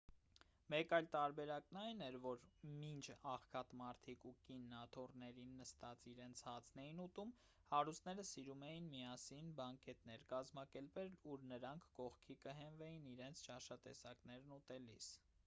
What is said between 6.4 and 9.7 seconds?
հացն էին ուտում հարուստները սիրում էին միասին